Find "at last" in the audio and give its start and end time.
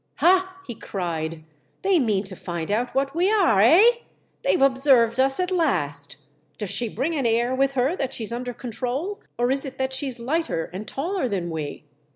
5.39-6.15